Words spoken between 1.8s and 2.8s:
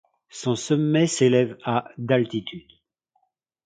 d'altitude.